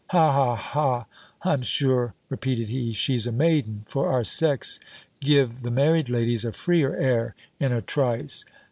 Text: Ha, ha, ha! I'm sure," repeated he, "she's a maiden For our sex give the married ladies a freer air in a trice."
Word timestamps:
Ha, 0.07 0.31
ha, 0.31 0.55
ha! 0.55 1.05
I'm 1.43 1.61
sure," 1.61 2.15
repeated 2.27 2.69
he, 2.69 2.91
"she's 2.91 3.27
a 3.27 3.31
maiden 3.31 3.83
For 3.87 4.11
our 4.11 4.23
sex 4.23 4.79
give 5.19 5.61
the 5.61 5.69
married 5.69 6.09
ladies 6.09 6.43
a 6.43 6.53
freer 6.53 6.95
air 6.95 7.35
in 7.59 7.71
a 7.71 7.83
trice." 7.83 8.43